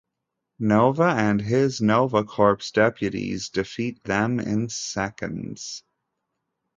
[0.57, 5.83] Nova and his Nova Corps deputees defeat them in seconds.